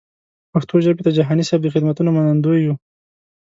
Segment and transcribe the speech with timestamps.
[0.53, 2.75] پښتو ژبې ته جهاني صېب د خدمتونو منندوی یو.